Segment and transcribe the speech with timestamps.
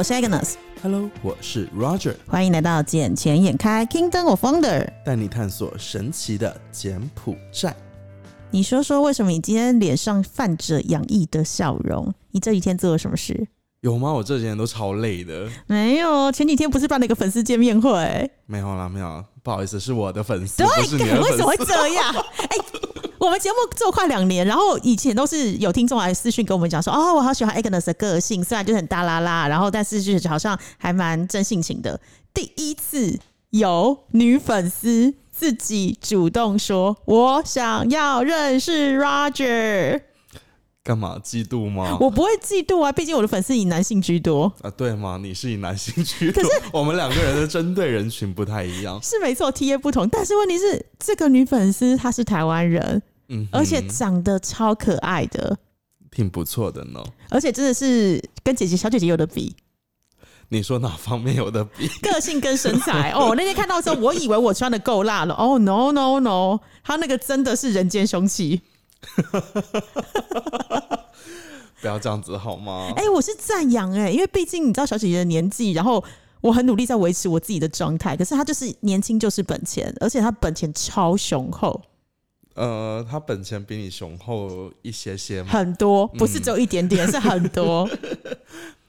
[0.00, 4.88] 我是 Agnes，Hello，我是 Roger，欢迎来到眼前眼开 Kingdom of Wonder。
[5.04, 7.76] 带你探索神奇的柬埔寨。
[8.50, 12.10] 你说说，为什么你今天脸上泛着洋溢的笑容？
[12.30, 13.46] 你这几天做了什么事？
[13.82, 14.10] 有吗？
[14.10, 15.46] 我这几天都超累的。
[15.66, 18.30] 没有，前几天不是办了一个粉丝见面会？
[18.46, 21.74] 没有啦，没有啦，不好意思，是我的粉丝，对不是，你的为什么会粉丝。
[21.74, 22.14] 这样？
[22.48, 22.56] 哎、
[23.26, 32.00] 我们节目做快两年，然后以前都是有听众来私讯跟我们讲说，哦，我好喜欢 Agnes 的个性，虽然就是很大啦啦，然后但是就是好像还蛮真性情的。
[32.32, 33.18] 第一次
[33.50, 40.00] 有女粉丝自己主动说，我想要认识 Roger，
[40.82, 41.98] 干嘛嫉妒吗？
[42.00, 44.50] 我不会嫉妒啊，毕竟我的粉丝以男性居多。
[44.62, 45.18] 啊，对吗？
[45.22, 48.98] 你是以男性居多，可是 我们两个人的针对人群不太一样。
[49.02, 55.58] 是没错，T A 不同，但是问题是，这个女粉丝她是台湾人，嗯，而且长得超可爱的，
[56.10, 57.04] 挺不错的呢。
[57.28, 59.54] 而且真的是跟姐姐小姐姐有的比，
[60.48, 61.86] 你说哪方面有的比？
[62.00, 63.10] 个性跟身材。
[63.10, 65.34] 哦，那天看到的时候，我以为我穿的够辣了。
[65.34, 68.62] 哦，no no no，她那个真的是人间凶器。
[71.80, 72.92] 不要这样子好吗？
[72.96, 76.02] 哎、我是赞扬哎，因为毕竟你知道小姐姐的年纪，然后
[76.42, 81.80] 我很努力在维持我自己的状态，可是她就是年轻就是本钱，而且她本钱超雄厚，
[82.54, 85.48] 呃，她本钱比你雄厚一些些吗。
[85.50, 87.88] 很多，不是只有一点点，是很多。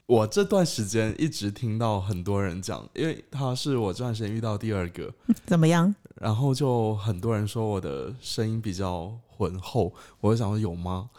[0.06, 5.10] 我这段时间一直听到很多人讲，因为他是我这段时间遇到第二个，
[5.46, 5.94] 怎么样？
[6.22, 11.10] 然后就很多人说我的声音比较浑厚，我就想说有吗？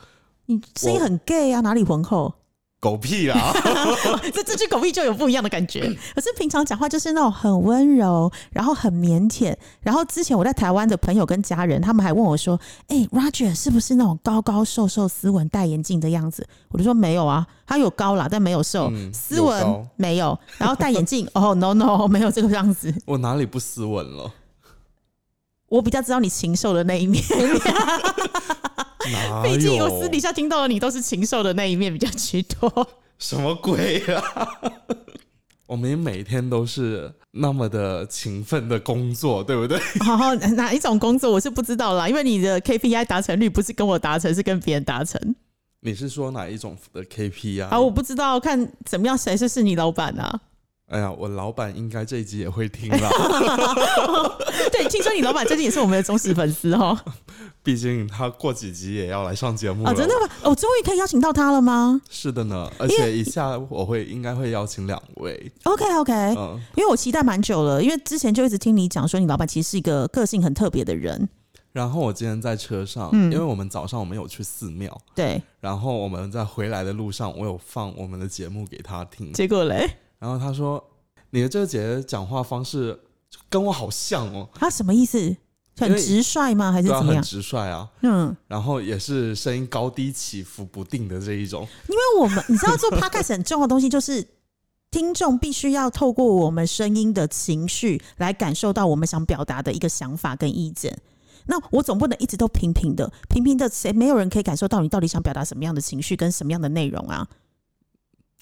[0.46, 2.34] 你声音很 gay 啊，哪里浑厚？
[2.80, 3.54] 狗屁啦！
[4.34, 5.82] 这这句狗屁就有不一样的感觉。
[6.16, 9.54] 可是平常讲话就是那种很温柔，然后很腼腆。
[9.82, 22.94] 然后之前我在台湾的朋友跟家人，他们还问我说：“哎、r o g e r 是不是那种高高瘦瘦、斯文、戴眼镜的样子？”我就说没有啊，他有高啦，但没有瘦，嗯斯文有没有，然后戴眼镜，哦、no no，没有这个样子。
[23.06, 24.32] 我哪里不斯文了？
[25.74, 27.24] 我比较知道你禽兽的那一面，
[29.12, 29.82] 哪毕竟？
[29.82, 32.88] 我私底下听到的你都是禽兽的那一面比较居多。
[33.18, 34.24] 什么鬼啊？
[35.66, 39.80] 我们每天都是那么的勤奋的工作，对不对？
[40.06, 45.20] 好好，哪一种工作我是不知道啦，因为你的 KPI 达成率不是跟我达成，是跟别人达成。
[45.80, 47.66] 你是说哪一种的 KPI？
[47.66, 50.40] 啊，我不知道看怎么样，谁是是你老板啊？
[50.90, 53.10] 哎呀，我老板应该这一集也会听啦，
[54.72, 56.98] 对，听说你老板最近也是我们的忠实粉丝哦。
[57.64, 59.90] 毕竟他过几集也要来上节目了。
[59.90, 60.30] 哦，真的吗？
[60.44, 71.30] 哦，终于可以邀请到他了吗是的呢，而且一下我会应该会邀请两位，？OK OK，、嗯，因为我期待蛮久了，因为之前就一直听你讲说你老板其实是一个个性很特别的人。
[71.72, 79.90] 然后我今天在车上，嗯因为我们早上我们有去寺庙，对，然后我们在回来的路上，我有放我们的节目给他听，结果嘞，
[80.24, 80.82] 然后他说
[81.32, 82.98] 你的这个姐姐讲话方式
[83.50, 85.36] 跟我好像哦，他什么意思？
[85.76, 86.72] 很直率吗？
[86.72, 87.16] 还是怎么样？
[87.16, 94.26] 很直率啊，嗯，然后也是声音高低起伏不定的这一种，因为我们你知道做 podcast 很重要的东西就是。
[94.94, 100.96] 听众必须要透过我们声音的情绪来感受到我们想表达的一个想法跟意见。
[101.48, 107.28] 那我总不能一直都平平的，平平的，谁没有人可以感受到你到底想表达什么样的情绪跟什么样的内容啊？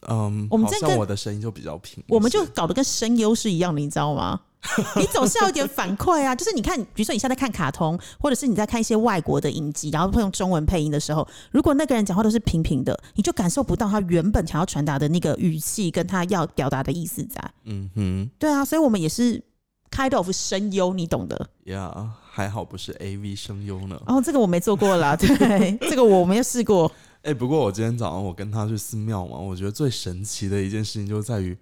[0.08, 4.42] 嗯，我们这个我的声音就比较平，我们就搞得跟声优是一样的，你知道吗？
[4.96, 17.42] 你总是要有点反馈啊，就是你看，比如说你现在在看卡通，或者是你在看一些外国的影集，然后会用中文配音的时候，如果那个人讲话都是平平的，你就感受不到他原本想要传达的那个语气跟他要表达的意思在。
[17.64, 19.44] 嗯哼对啊，所以我们也是
[19.90, 21.50] kind of 声优，你懂的。
[21.64, 24.02] 呀还好不是 A V 声优呢。
[24.06, 26.90] 哦，这个我没做过啦， 对，这个我没有试过。
[27.24, 31.56] 哎、不过我今天早上我跟他去寺庙嘛，我觉得最神奇的一件事情就在于，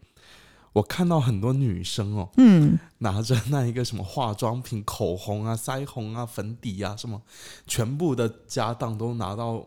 [0.72, 7.20] 我看到很多女生哦，嗯，拿着那一个什么化妆品、口红啊、腮红啊、粉底啊，什么
[7.66, 9.66] 全部的家当都拿到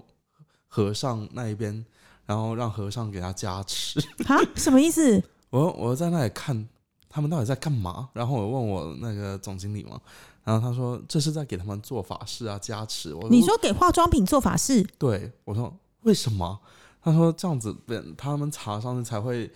[0.68, 1.84] 和尚那一边，
[2.24, 4.00] 然后让和尚给他加持。
[4.26, 5.22] 啊，什么意思？
[5.50, 6.66] 我我在那里看
[7.10, 10.00] 他们到底在干嘛，然后我问我那个总经理嘛，
[10.44, 13.14] 然后他说这是在给他们做法事啊，加持。
[13.14, 14.82] 我你说给化妆品做法事？
[14.98, 15.72] 对，我说
[16.02, 16.60] 为什么？
[17.00, 17.76] 他说这样子
[18.16, 19.50] 他们查上去才会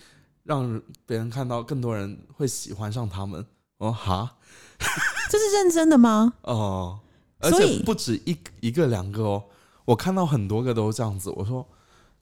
[0.45, 3.45] 让别人看到，更多人会喜欢上他们。
[3.79, 4.37] 我说哈
[5.31, 6.35] 这是认真的吗？
[6.43, 7.01] 哦、
[7.39, 9.45] 而且不止一一个两个哦，
[9.85, 11.31] 我看到很多个都这样子。
[11.31, 11.67] 我说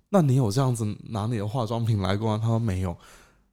[0.09, 2.39] 那你有这样子拿你的化妆品来过吗？
[2.43, 2.97] 他说没有。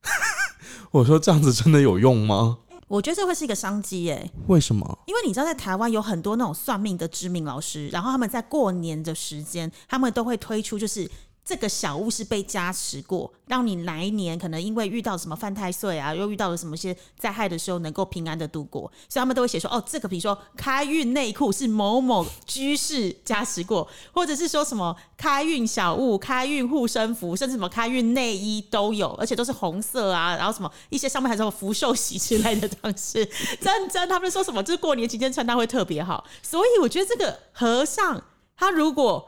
[0.92, 2.58] 我说这样子真的有用吗？
[2.92, 5.00] 我觉得这会是一个商机耶、为什么？
[5.06, 11.10] 因为你知道，在台湾有很多那种算命的知名老师，然后他们在过年的时间，他们都会推出就是。
[11.52, 18.84] 这个小物是被加持过，让你来年可能因为遇到什么犯太岁啊，又遇到了什么些灾害的时候，能够平安的度过。
[19.10, 33.30] 所以他们都会写说，哦，这个比如说开运内裤是某某居士加持过，或者是说什么开运小物、开运护身符，甚至什么开运内衣都有，而且都是红色啊，然后什么一些上面还什么福寿喜之类的东西。
[33.60, 38.24] 真真，他们说什么就是过年期间穿搭会特别好，所以我觉得这个和尚
[38.56, 39.28] 他如果。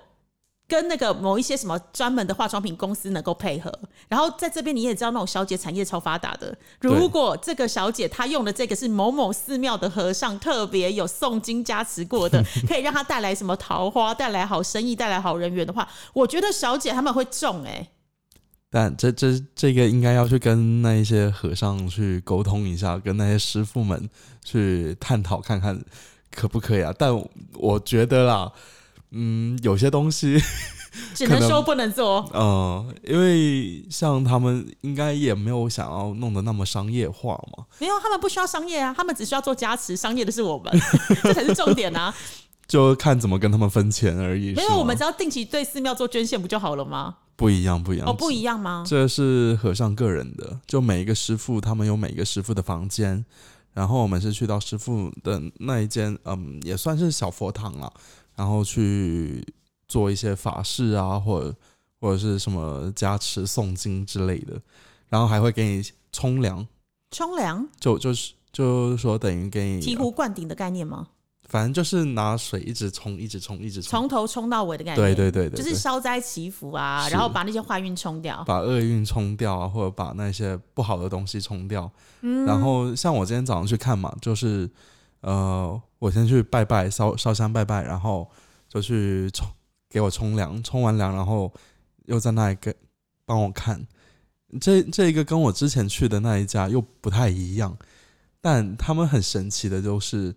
[0.73, 3.71] 跟那个某一些什么专门的化妆品公司能够配合，
[4.07, 6.57] 然后在这边你也知道那种小姐产业超发达的。
[6.81, 17.89] 如果这个小姐她用的这个是某某寺庙的和尚特别有诵经加持过的， 可以让她带来什么桃花、带来好生意、带来好人缘的话，我觉得小姐他们会中哎。
[18.71, 24.09] 但这这这个应该要去跟那一些和尚去沟通一下，跟那些师傅们
[24.43, 25.79] 去探讨看看
[26.31, 26.91] 可不可以啊？
[26.97, 27.13] 但
[27.53, 28.51] 我觉得啦。
[29.13, 30.37] 嗯，有些东西
[31.13, 32.29] 只能说不能做。
[32.33, 37.65] 嗯，因为像他们应该也没有想要弄得那么商业化嘛。
[37.79, 40.73] 没有，他们不需要商业啊，他们只需要做加持，商业的是我们，
[41.23, 42.13] 这才是重点啊。
[42.67, 44.53] 就看怎么跟他们分钱而已。
[44.53, 47.15] 没有，我们只要定期对寺庙做捐献不就好了吗？
[47.35, 48.07] 不一样，不一样。
[48.07, 48.83] 哦，不一样吗？
[48.87, 53.23] 这是和尚个人的，就每一个师傅，他们有每一个师傅的房间，
[53.73, 57.91] 然后我们是去到师傅的那一间，嗯，也算是小佛堂了。
[58.35, 59.45] 然后去
[59.87, 61.55] 做一些法事啊，或者
[61.99, 64.59] 或者是什么加持诵经之类的，
[65.09, 66.67] 然后还会给你冲凉。
[67.11, 71.07] 冲凉就就是就是说等于给你醍醐灌顶的概念吗？
[71.47, 75.01] 反正就是拿水一直冲，一直冲，一直冲，从头冲到尾的感觉。
[75.01, 81.91] 对对对对，就是消灾祈福啊，然后把那些坏运冲掉，把厄运冲掉啊，或者把那些不好的东西冲掉。
[82.21, 84.69] 嗯，然后像我今天早上去看嘛，就是。
[85.25, 88.29] 呃，我先去拜拜，烧烧香拜拜，然后
[88.67, 89.47] 就去冲，
[89.89, 91.49] 给我冲凉，冲完凉，然后
[92.07, 92.75] 又在那里给
[93.25, 93.87] 帮我看。
[94.59, 97.77] 这这一个跟我之前去的那一家又不太一样，
[98.41, 100.35] 但他们很神奇的，就是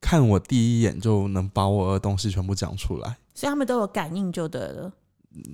[0.00, 4.90] 看我第一眼就能把我的东西全部讲出来，所以他们都有感应就对了。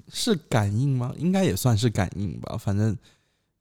[0.07, 1.13] 是感应吗？
[1.19, 2.57] 应该也算是感应吧。
[2.57, 2.97] 反正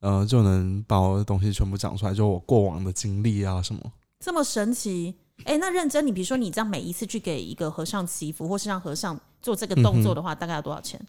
[0.02, 3.82] 呃，就能把我的东西全部讲出来，就我过往的经历啊什么。
[4.20, 11.00] 这么神奇，哎，那认真，你比如说你这样每一次去给一个和尚祈福，或是让和尚做这个动作的话，大概要多少钱？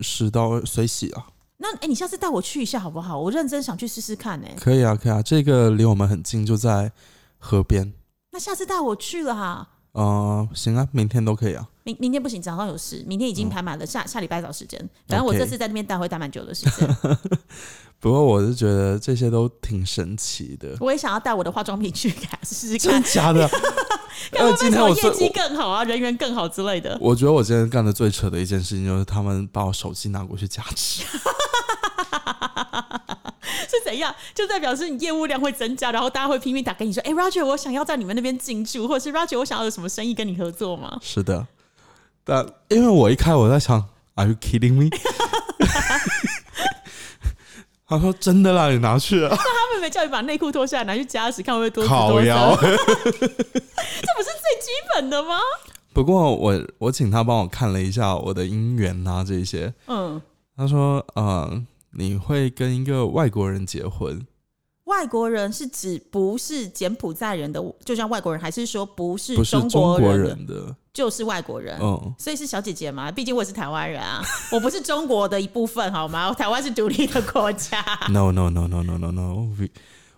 [0.00, 1.26] 十刀随喜啊。
[1.58, 3.18] 那哎，你下次带我去一下好不好？
[3.18, 4.40] 我认真想去试试看。
[4.44, 6.92] 哎，可以啊，可以啊，这个离我们很近，就在
[7.38, 7.92] 河边。
[8.32, 9.68] 那下次带我去了哈。
[9.94, 11.68] 嗯，行啊，明天都可以啊。
[11.84, 14.78] 明明天不行，早上有事，明天已经排满了，下下礼拜找时间。
[15.06, 16.88] 反正我这次在那边待会待蛮久的时间。
[18.02, 20.76] 不过我是觉得这些都挺神奇的。
[20.80, 23.48] 我也想要带我的化妆品去看试试看，真的假的？
[24.32, 26.98] 看会不会什么业绩更好啊，人缘更好之类的。
[27.00, 31.04] 我觉得我今天干的最扯的一件事情就是他们把我手机拿过去加持，
[33.70, 34.12] 是怎样？
[34.34, 41.46] 就代表是你业务量会增加，然后大家会拼命打给你说：“哎，Roger，我想要在你们那边进驻，或者是 Roger，我想要有什么生意跟你合作吗？” 是的，
[42.24, 43.84] 但因为我一开我在想
[44.16, 44.90] ，Are you kidding me？
[47.92, 52.56] 他说：“真的啦，你拿去啊。”那他妹妹叫你把内裤脱下来拿去加时，看会不会多烤腰？
[52.60, 55.36] 这不是最基本的吗？
[55.92, 59.72] 不过我我请他帮我看了一下我的姻缘啊，这些。
[59.86, 60.20] 嗯，
[60.56, 61.62] 他说：“呃，
[61.92, 64.26] 你会跟一个外国人结婚。”
[64.92, 71.78] 外国人是指不是柬埔寨人的，就像外国人，还是说不是中国人的，就是外国人？
[71.80, 74.22] 嗯，所以是小姐姐嘛，毕竟我也是台湾人啊，
[74.52, 76.30] 我不是中国的一部分，好吗？
[76.34, 77.82] 台湾是独立的国家。
[78.12, 79.48] No no no no no no no，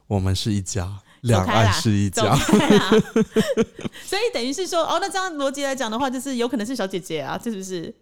[0.09, 2.35] 我们是一家，两岸是一家。
[4.05, 7.95] 所以等于是说，哦，那这样逻辑来讲的话，就是有可能是小姐姐啊，是不是？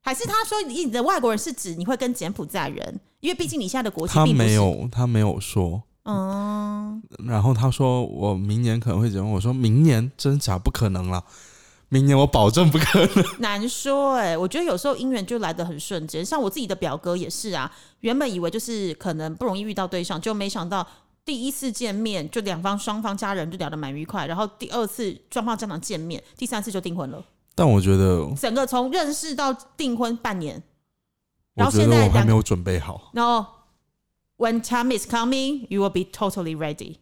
[0.00, 3.00] 还是他说你的外国人是指你会跟柬埔寨人？
[3.20, 5.82] 因为毕竟你现在的国籍他没有，他没有说。
[6.04, 7.02] 嗯。
[7.26, 11.24] 然后他说我明年可能会结婚，我说明年真假不可能了，
[11.88, 13.24] 明年我保证不可能。
[13.38, 17.70] 难说哎，我觉得有时候姻缘就来的很瞬间，像我自己的表哥也是啊，
[18.00, 20.86] 原本以为就是可能不容易遇到对象，就没想到
[21.24, 27.24] 第一次见面就两方双方家人就聊得蛮愉快，然后第二次双方家长见面，第三次就订婚了。
[27.54, 30.62] 但我觉得整个从认识到订婚半年。
[31.58, 33.10] 然后现在我还没有准备好。
[33.12, 33.46] No,
[34.36, 36.96] when time is coming, you will be totally ready。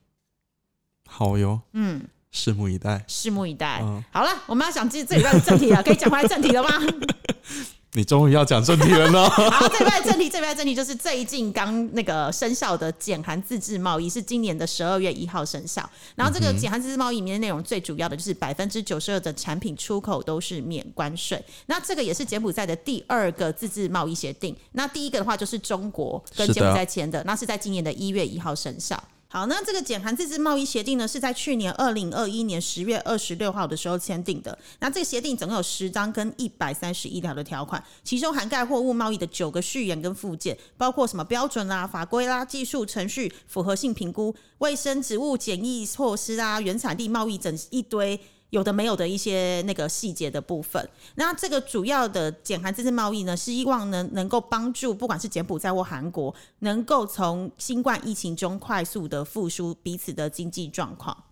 [1.07, 3.81] 好哟，嗯，拭目以待，拭目以待。
[4.11, 6.71] 好了，我们要讲这这一段的正题了，可以讲回来正题了吗？
[7.97, 9.26] 你终于要讲正题了呢。
[9.50, 15.88] 好，这边正题，这边正题就是最近刚那个生效的减韩自治贸易，是今年的十二月一号生效。
[16.15, 21.43] 然后这个减韩自治贸易里面的内容最主要的就是百分之九十二的产品出口都是免关税。
[21.65, 24.55] 那这个也是柬埔寨的第二个自治贸易协定。
[24.73, 29.03] 那第一个的话就是中国跟柬埔寨签的，那是在今年的一月一号生效。
[29.37, 34.59] 好，那这个减韩自治贸易协定呢，是在去年二零二一年十月二十六号的时候签订的。
[34.81, 48.19] 那这个协定总共有十章跟一百三十一条的条款，其中涵盖货物贸易的九个序言跟附件，包括什么标准啦、法规啦、技术程序、符合性评估、卫生、植物检疫措施啊、原产地贸易整一堆。
[48.57, 61.25] 有的没有的一些那个细节的部分，那这个主要的减韩自治贸易呢，是希望能能够帮助不管是柬埔寨或韩国，能够从新冠疫情中快速的复苏彼此的经济状况。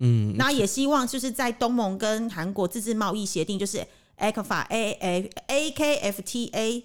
[0.00, 3.86] 嗯，那也希望就是在东盟跟韩国自治贸易协定，就是
[4.16, 6.84] A 克法 A A A K F T A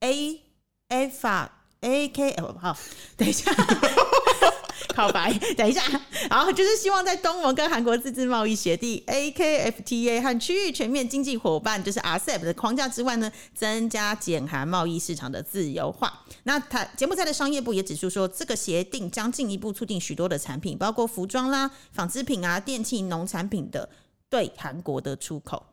[0.00, 0.40] A
[0.88, 2.76] A 法 A K F 好，
[3.16, 3.52] 等一下。
[4.96, 5.82] 好白， 等一下，
[6.30, 16.24] 然后就是希望在东盟跟韩国自治贸易协定 （AKFTA） 和区域全面经济伙伴（就是 RCEP） 的框架之外呢，增加减韩贸易市场的自由化。
[16.44, 23.86] 那台柬埔寨的商业部也指出说，这个协定将进一步促进许多的产品，包括服装啦、纺织品啊、电器、农产品的
[24.30, 25.66] 对韩国的出口。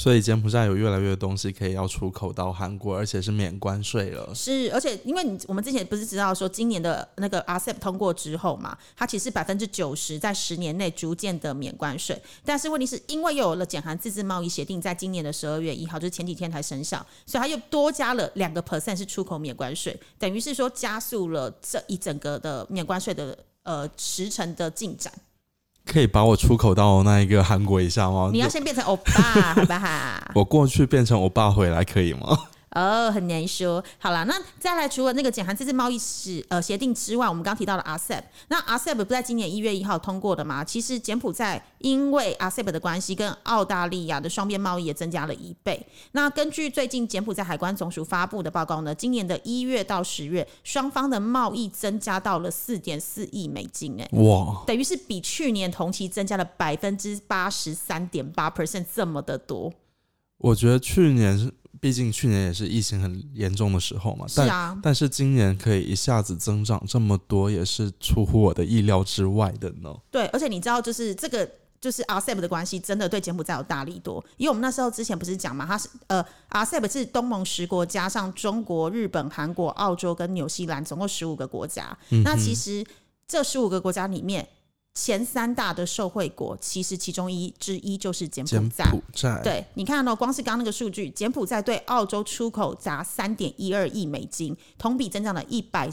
[0.00, 4.34] 所以柬埔寨有越来越多东西可以要出口到韩国，而且是免关税了。
[4.34, 12.18] 是，而且因为你我们之前不是知道说，今年的那个 RCEP 通过之后嘛，它其实百分之九十在十年内逐渐的免关税。
[12.42, 25.12] 但是问题是因为又有了减韩自治贸易协定，在今年的十二月一号，就是前几天才生效，所以它又多加了两个 percent 是出口免关税，等于是说加速了这一整个的免关税的呃时程的进展。
[25.86, 28.30] 可以把我出口到那一个韩国一下吗？
[28.32, 29.88] 你要先变成欧巴，好不好？
[30.34, 32.38] 我过去变成欧巴回来可以吗？
[32.72, 33.82] 哦，很难说。
[33.98, 38.22] 好了，那再来，除了那个减韩自治贸易史呃协定之外，我们刚提到了 RCEP。
[38.48, 40.62] 那 RCEP 不在今年一月一号通过的吗？
[40.62, 45.84] 其实柬埔寨因为 RCEP 的关系，跟澳大利亚的双边贸易也增加了一倍。
[46.12, 59.72] 那根据最近柬埔寨海关总署发布的报告呢，今年的一月到十月，双方的贸易增加到了四点四亿美金，哎，哇，等于是比去年同期增加了百分之八十三点八 percent 这么的多。
[60.38, 61.52] 我觉得去年是。
[61.80, 69.96] 毕竟去年也是疫情很严重的时候嘛，但啊，但是今年可以一下子增长这么多，也是出乎我的意料之外的呢。
[70.10, 74.22] 对，而且你知道，就是这个就是 RCEP 的关系，真的对柬埔寨有大力多。
[74.36, 81.96] 因为我们那时候之前不是讲嘛，它是呃 RCEP 是东盟十国加上中国、日本、韩国、澳洲跟纽西兰，总共十五个国家。
[82.24, 82.84] 那其实
[83.26, 84.46] 这十五个国家里面。
[84.92, 88.68] 前三大的受惠国，其实其中一之一就是柬埔
[89.14, 89.40] 寨。
[89.42, 95.88] 对，你看到光是刚那个数据，柬埔寨对澳洲出口砸三点一二亿美金，同比增长了一百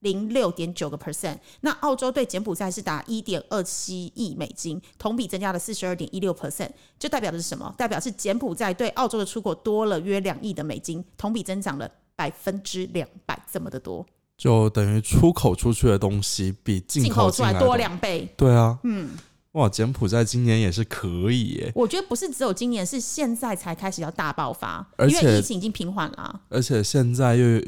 [0.00, 1.38] 零六点九个 percent。
[1.60, 6.70] 那澳洲对柬埔寨是达一点二七亿美金，同比增加了四十二点一六 percent。
[6.98, 7.72] 就代表的是什么？
[7.78, 14.04] 代表是柬埔寨对澳洲的出口多了约两亿的美金，同比增长了百分之两百这么的多。
[14.36, 18.28] 就等于出口出去的东西比进口出来多两倍。
[18.36, 19.10] 对啊，嗯，
[19.52, 21.72] 哇，柬埔寨今年也是可以耶。
[21.74, 26.40] 我觉得不是只有今年，是现在才开始要大爆发，而且疫情已经平缓了。
[26.50, 27.60] 而且现在又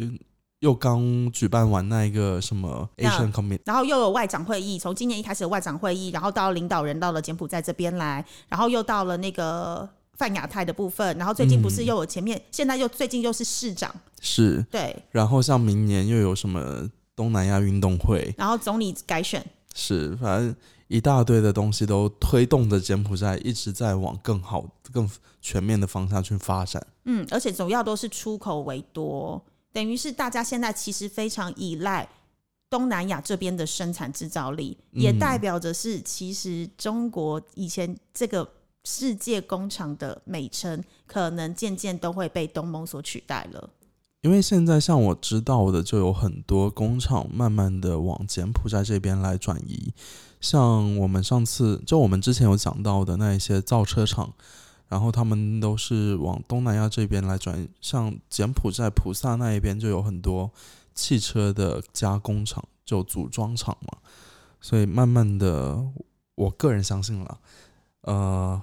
[0.61, 9.89] 又刚举办完那一个什么 Asian Commit，然后又有外长会议，从今年一开始的外长会议，然后到领导人到了柬埔寨这边来，然后又到了那个。
[10.19, 14.61] 泛亚太的部分，然后最近不是又有前面，现在又最近又是市长，是。
[14.69, 19.47] 对，然后像明年又有什么东南亚运动会，然后总理改选，
[19.77, 20.55] 是反正
[20.89, 25.09] 一大堆的东西都推动着柬埔寨一直在往更好、更
[25.41, 26.85] 全面的方向去发展。
[27.05, 29.41] 嗯，而且主要都是出口为多，
[29.73, 32.09] 等于是大家现在其实非常依赖
[32.69, 38.58] 东南亚这边的生产制造力，也代表着是其实中国以前这个。
[38.85, 43.71] 世界工厂的美称可能渐渐都会被东盟所取代了，
[44.23, 49.93] 因为现在像我知道的，就有很多工厂慢慢的往柬埔寨这边来转移。
[50.41, 54.33] 像我们上次就我们之前有讲到的那一些造车厂，
[54.89, 57.69] 然后他们都是往东南亚这边来转移。
[57.81, 60.51] 像柬埔寨普萨那一边就有很多
[60.95, 63.99] 汽车的加工厂，就组装厂嘛。
[64.61, 65.85] 所以慢慢的，
[66.37, 67.39] 我个人相信了，
[68.03, 68.63] 呃。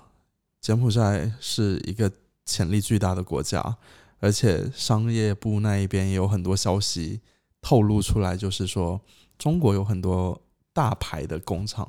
[0.66, 2.12] 柬埔寨是一个
[2.44, 3.78] 潜力巨大的国家，
[4.20, 7.22] 而且商业部那一边也有很多消息
[7.62, 9.00] 透露出来，就是说
[9.38, 10.42] 中国有很多
[10.74, 11.88] 大牌的工厂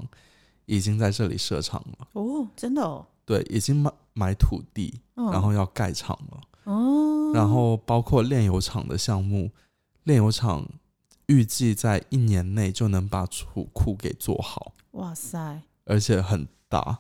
[0.67, 2.09] 已经在这里设厂了。
[2.13, 3.07] 哦，真的哦？
[3.25, 6.41] 对，已经买买土地，然后要盖厂了。
[6.65, 7.33] 哦。
[7.33, 9.51] 然后包括炼油厂的项目，
[10.03, 10.69] 炼油厂
[11.29, 16.99] 预计在一年内就能把储库给做好，哇塞，而且很大。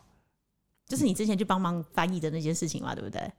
[0.87, 3.33] 就是你之前去帮忙翻译的那件事情嘛，对不对？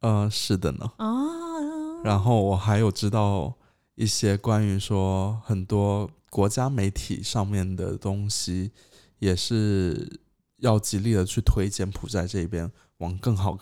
[0.00, 0.92] 呃，是的呢。
[0.98, 3.54] 哦，然后我还有知道
[3.94, 8.72] 一些关于说很多国家媒体上面的东西，
[9.18, 10.20] 也是
[10.58, 13.58] 要极力的去推柬埔寨这边往更好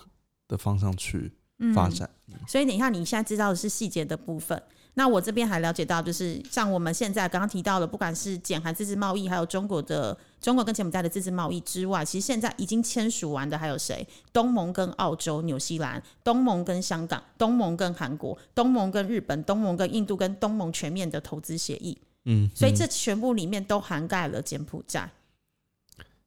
[0.49, 1.33] 的方向去
[1.75, 2.11] 发展。
[2.49, 4.63] 所以等一下，你现在知道的是细节的部分。
[4.95, 14.07] 那我这边还了解到，就是像我们现在刚刚提到的，不管是柬韩自治贸易，还有中国的中国跟柬埔寨的自治贸易之外，其实现在已经签署完的还有谁？
[14.33, 21.97] 东盟跟澳洲、纽西兰，东盟跟香港，东盟跟韩国，东盟跟日本，东盟跟印度，跟东盟全面的投资协议。
[22.25, 25.13] 嗯，所以这全部里面都涵盖了柬埔寨。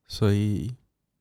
[0.07, 0.73] 所以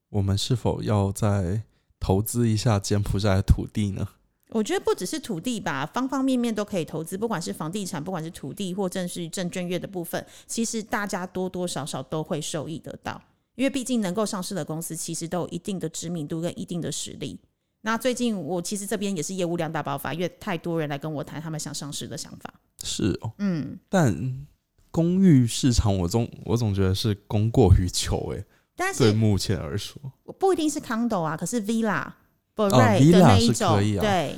[0.09, 1.63] 我们是否要再
[2.01, 4.09] 投资一下柬埔寨的土地呢？
[4.53, 13.21] 我觉得不只是土地吧，方方面面都可以投资，不管是房地产，不管是土地或正是证券业的部分，其实大家多多少少都会受益得到，
[13.55, 17.41] 因为毕竟能够上市的公司其实都有一定的知名度跟一定的实力。
[17.81, 22.55] 那最近我其实这边也是业务量大爆发，因为太多人来跟我谈他们想上市的想法。
[22.85, 24.47] 是哦，嗯，但
[24.91, 28.45] 公寓市场我总我总觉得是供过于求诶，
[28.77, 30.01] 但是对目前而说，
[30.39, 32.13] 不一定是 condo 啊，可是 villa、
[32.57, 34.37] 哦 villa 那一种，是可以啊对。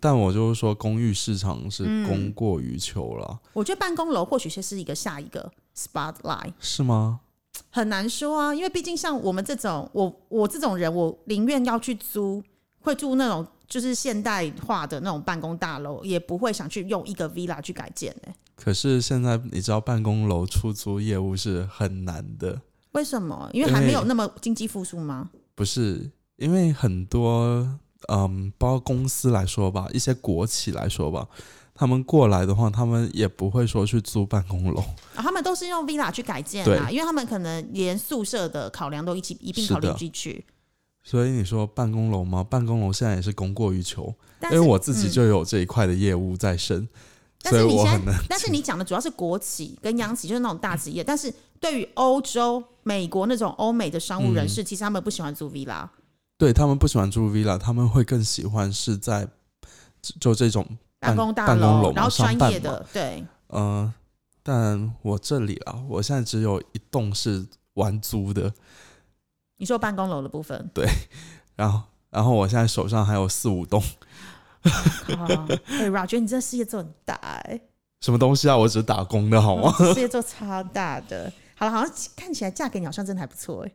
[0.00, 6.52] 但我就是说公寓市场是嗯供过于求了，我觉得办公楼或许是一个下一个 spotlight。
[6.58, 7.20] 是吗？
[7.70, 12.42] 很难说啊，因为毕竟像我们这种，我我这种人，我宁愿要去租，
[12.80, 22.60] 会住那种就是现代化的那种办公大楼，也不会想去用一个 villa 去改建呢、可是现在你知道办公楼出租业务是很难的，
[22.92, 23.50] 为什么？
[23.52, 25.28] 因为还没有那么经济复苏吗？
[25.54, 27.78] 不是因为很多
[28.08, 31.26] 嗯，包括公司来说吧，一些国企来说吧，
[31.74, 34.80] 他们过来的话，他们也不会说去租办公楼，
[35.14, 40.44] 啊，他们都是用 villa 去改建啊，因为他们可能连宿舍的考量都一起一并考虑进去。
[41.02, 42.44] 所以你说办公楼吗？
[42.44, 46.88] 办公楼现在也是供过于求，因为我自己嗯就有这一块的业务在身，
[47.42, 48.24] 但所以是你现在我很难。
[48.28, 51.02] 但是你讲的主要是国企跟央企，就是那种大企业。
[51.02, 55.88] 但是对于欧洲、美国那种欧美的商务人嗯士，其实他们不喜欢租 villa。
[56.38, 59.26] 对他们不喜欢住 villa，他们会更喜欢是在
[60.20, 60.66] 就这种
[60.98, 63.92] 办公大楼然后专业的，对，呃，
[64.42, 68.52] 但我这里啊，我现在只有一栋是完租的，
[69.56, 70.86] 你说办公楼的部分，对
[71.54, 73.82] 然后然后我现在手上还有四五栋，
[74.62, 75.26] 啊，
[75.66, 77.60] 哎，Roger，你这事业做很大哎、
[78.00, 78.56] 什么东西啊？
[78.56, 79.74] 我只是打工的好吗？
[79.78, 81.32] 哦事业做超大的。
[81.56, 83.72] 好了，好像看起来嫁给你好像真的还不错哎、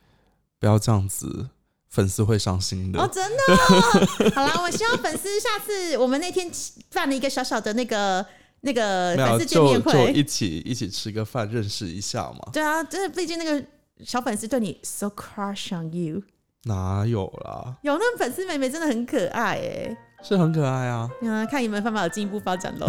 [0.60, 1.48] 不要这样子，
[1.94, 3.00] 粉丝会伤心的。
[3.00, 6.50] 哦，真的哦、 好啦，我希望粉丝下次我们那天
[6.92, 8.26] 办了一个小小的那个
[8.62, 12.40] 那个，粉丝见就就面会，一起一起吃个饭，认识一下嘛。
[12.52, 13.64] 对啊，就是毕竟那个
[14.04, 16.20] 小粉丝对你 so crush on you，
[16.64, 17.76] 哪有啦？
[17.82, 21.08] 有那种粉丝妹妹真的很可爱哎、是很可爱啊。
[21.22, 22.88] 嗯，看有没有办法有进一步发展喽。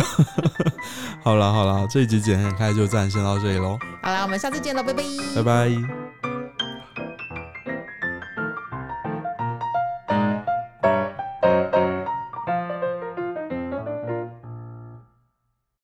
[1.23, 5.03] 好啦好啦，这一集简很开就暂先到这里喽，好啦，我们下次见喽，拜拜。
[5.35, 6.14] 拜拜。